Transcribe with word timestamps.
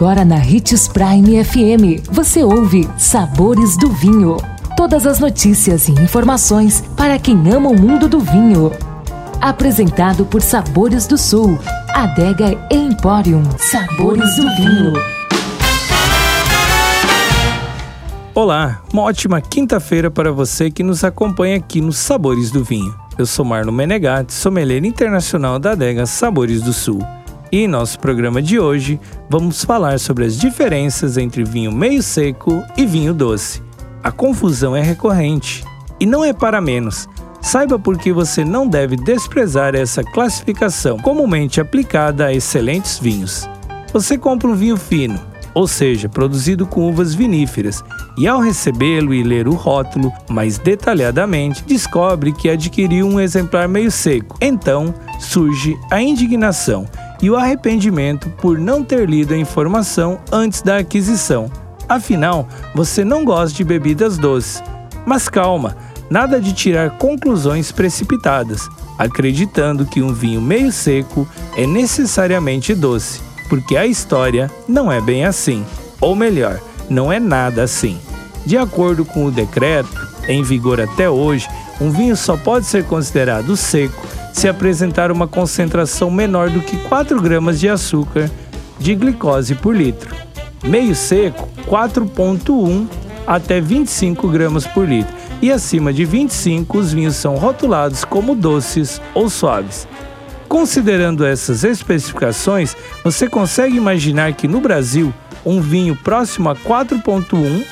Agora 0.00 0.24
na 0.24 0.36
Ritz 0.36 0.88
Prime 0.88 1.44
FM, 1.44 2.08
você 2.10 2.42
ouve 2.42 2.88
Sabores 2.96 3.76
do 3.76 3.90
Vinho. 3.90 4.38
Todas 4.74 5.06
as 5.06 5.20
notícias 5.20 5.88
e 5.88 5.92
informações 5.92 6.82
para 6.96 7.18
quem 7.18 7.36
ama 7.52 7.68
o 7.68 7.78
mundo 7.78 8.08
do 8.08 8.18
vinho. 8.18 8.72
Apresentado 9.42 10.24
por 10.24 10.40
Sabores 10.40 11.06
do 11.06 11.18
Sul, 11.18 11.58
Adega 11.90 12.58
Emporium. 12.70 13.42
Sabores 13.58 14.36
do 14.36 14.56
Vinho. 14.56 14.94
Olá, 18.34 18.80
uma 18.90 19.02
ótima 19.02 19.38
quinta-feira 19.42 20.10
para 20.10 20.32
você 20.32 20.70
que 20.70 20.82
nos 20.82 21.04
acompanha 21.04 21.56
aqui 21.56 21.82
nos 21.82 21.98
Sabores 21.98 22.50
do 22.50 22.64
Vinho. 22.64 22.98
Eu 23.18 23.26
sou 23.26 23.44
Marlon 23.44 23.72
Menegatti, 23.72 24.32
sommelier 24.32 24.82
internacional 24.82 25.58
da 25.58 25.72
adega 25.72 26.06
Sabores 26.06 26.62
do 26.62 26.72
Sul. 26.72 27.19
E 27.52 27.64
em 27.64 27.68
nosso 27.68 27.98
programa 27.98 28.40
de 28.40 28.60
hoje, 28.60 29.00
vamos 29.28 29.64
falar 29.64 29.98
sobre 29.98 30.24
as 30.24 30.38
diferenças 30.38 31.16
entre 31.16 31.42
vinho 31.42 31.72
meio 31.72 32.00
seco 32.00 32.62
e 32.76 32.86
vinho 32.86 33.12
doce. 33.12 33.60
A 34.04 34.12
confusão 34.12 34.76
é 34.76 34.80
recorrente 34.80 35.64
e 35.98 36.06
não 36.06 36.24
é 36.24 36.32
para 36.32 36.60
menos. 36.60 37.08
Saiba 37.40 37.76
por 37.76 37.98
que 37.98 38.12
você 38.12 38.44
não 38.44 38.68
deve 38.68 38.94
desprezar 38.94 39.74
essa 39.74 40.04
classificação 40.04 40.96
comumente 40.98 41.60
aplicada 41.60 42.26
a 42.26 42.32
excelentes 42.32 43.00
vinhos. 43.00 43.48
Você 43.92 44.16
compra 44.16 44.48
um 44.48 44.54
vinho 44.54 44.76
fino, 44.76 45.18
ou 45.52 45.66
seja, 45.66 46.08
produzido 46.08 46.66
com 46.66 46.88
uvas 46.88 47.14
viníferas, 47.14 47.82
e 48.16 48.28
ao 48.28 48.38
recebê-lo 48.38 49.12
e 49.12 49.24
ler 49.24 49.48
o 49.48 49.54
rótulo 49.54 50.12
mais 50.28 50.58
detalhadamente, 50.58 51.64
descobre 51.64 52.32
que 52.32 52.48
adquiriu 52.48 53.08
um 53.08 53.18
exemplar 53.18 53.66
meio 53.66 53.90
seco. 53.90 54.36
Então 54.40 54.94
surge 55.18 55.76
a 55.90 56.00
indignação 56.00 56.86
e 57.22 57.30
o 57.30 57.36
arrependimento 57.36 58.30
por 58.40 58.58
não 58.58 58.82
ter 58.82 59.08
lido 59.08 59.34
a 59.34 59.38
informação 59.38 60.18
antes 60.32 60.62
da 60.62 60.78
aquisição. 60.78 61.50
Afinal, 61.88 62.48
você 62.74 63.04
não 63.04 63.24
gosta 63.24 63.56
de 63.56 63.64
bebidas 63.64 64.16
doces. 64.16 64.62
Mas 65.04 65.28
calma, 65.28 65.76
nada 66.08 66.40
de 66.40 66.52
tirar 66.52 66.90
conclusões 66.98 67.72
precipitadas, 67.72 68.68
acreditando 68.98 69.86
que 69.86 70.02
um 70.02 70.12
vinho 70.12 70.40
meio 70.40 70.70
seco 70.70 71.26
é 71.56 71.66
necessariamente 71.66 72.74
doce, 72.74 73.20
porque 73.48 73.76
a 73.76 73.86
história 73.86 74.50
não 74.68 74.90
é 74.90 75.00
bem 75.00 75.24
assim. 75.24 75.64
Ou 76.00 76.14
melhor, 76.14 76.60
não 76.88 77.12
é 77.12 77.18
nada 77.18 77.62
assim. 77.62 77.98
De 78.46 78.56
acordo 78.56 79.04
com 79.04 79.26
o 79.26 79.30
decreto, 79.30 80.08
em 80.28 80.42
vigor 80.42 80.80
até 80.80 81.10
hoje, 81.10 81.48
um 81.80 81.90
vinho 81.90 82.16
só 82.16 82.36
pode 82.36 82.66
ser 82.66 82.84
considerado 82.84 83.56
seco 83.56 84.06
se 84.32 84.48
apresentar 84.48 85.10
uma 85.10 85.26
concentração 85.28 86.10
menor 86.10 86.50
do 86.50 86.60
que 86.60 86.76
4 86.76 87.20
gramas 87.20 87.60
de 87.60 87.68
açúcar 87.68 88.30
de 88.78 88.94
glicose 88.94 89.54
por 89.54 89.76
litro. 89.76 90.14
Meio 90.64 90.94
seco, 90.94 91.48
4,1 91.66 92.86
até 93.26 93.60
25 93.60 94.28
gramas 94.28 94.66
por 94.66 94.88
litro. 94.88 95.14
E 95.42 95.50
acima 95.50 95.92
de 95.92 96.04
25, 96.04 96.78
os 96.78 96.92
vinhos 96.92 97.16
são 97.16 97.36
rotulados 97.36 98.04
como 98.04 98.34
doces 98.34 99.00
ou 99.14 99.30
suaves. 99.30 99.86
Considerando 100.48 101.24
essas 101.24 101.62
especificações, 101.64 102.76
você 103.04 103.28
consegue 103.28 103.76
imaginar 103.76 104.32
que 104.34 104.48
no 104.48 104.60
Brasil, 104.60 105.14
um 105.46 105.60
vinho 105.60 105.96
próximo 105.96 106.50
a 106.50 106.56
4,1 106.56 107.64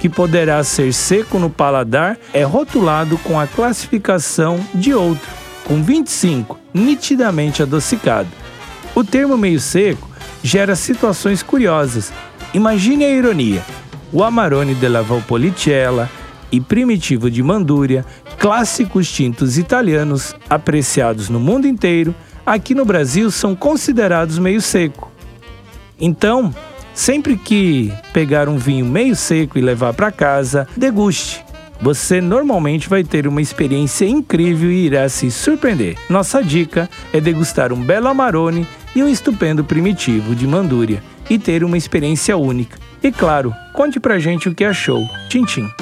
que 0.00 0.08
poderá 0.08 0.62
ser 0.64 0.92
seco 0.92 1.38
no 1.38 1.50
paladar, 1.50 2.18
é 2.32 2.42
rotulado 2.42 3.18
com 3.18 3.38
a 3.38 3.46
classificação 3.46 4.58
de 4.74 4.92
outro, 4.92 5.28
com 5.64 5.82
25, 5.82 6.58
nitidamente 6.72 7.62
adocicado. 7.62 8.28
O 8.94 9.02
termo 9.02 9.36
meio 9.36 9.60
seco 9.60 10.08
gera 10.42 10.76
situações 10.76 11.42
curiosas. 11.42 12.12
Imagine 12.52 13.04
a 13.04 13.10
ironia. 13.10 13.64
O 14.12 14.22
Amarone 14.22 14.74
della 14.74 15.02
Valpolicella 15.02 16.10
e 16.50 16.60
Primitivo 16.60 17.30
de 17.30 17.42
Mandúria, 17.42 18.04
clássicos 18.38 19.10
tintos 19.10 19.56
italianos 19.56 20.34
apreciados 20.50 21.30
no 21.30 21.40
mundo 21.40 21.66
inteiro, 21.66 22.14
aqui 22.44 22.74
no 22.74 22.84
Brasil 22.84 23.30
são 23.30 23.54
considerados 23.54 24.38
meio 24.38 24.60
seco. 24.60 25.10
Então, 25.98 26.54
sempre 26.92 27.36
que 27.36 27.90
pegar 28.12 28.48
um 28.48 28.58
vinho 28.58 28.84
meio 28.84 29.16
seco 29.16 29.56
e 29.56 29.62
levar 29.62 29.94
para 29.94 30.12
casa, 30.12 30.68
deguste 30.76 31.42
você 31.82 32.20
normalmente 32.20 32.88
vai 32.88 33.02
ter 33.02 33.26
uma 33.26 33.42
experiência 33.42 34.06
incrível 34.06 34.70
e 34.70 34.86
irá 34.86 35.08
se 35.08 35.30
surpreender. 35.30 35.98
Nossa 36.08 36.42
dica 36.42 36.88
é 37.12 37.20
degustar 37.20 37.72
um 37.72 37.82
belo 37.82 38.06
Amarone 38.06 38.66
e 38.94 39.02
um 39.02 39.08
estupendo 39.08 39.64
primitivo 39.64 40.34
de 40.34 40.46
Mandúria 40.46 41.02
e 41.28 41.38
ter 41.38 41.64
uma 41.64 41.76
experiência 41.76 42.36
única. 42.36 42.78
E 43.02 43.10
claro, 43.10 43.52
conte 43.74 43.98
pra 43.98 44.20
gente 44.20 44.48
o 44.48 44.54
que 44.54 44.64
achou. 44.64 45.04
Tchim, 45.28 45.44
tchim. 45.44 45.81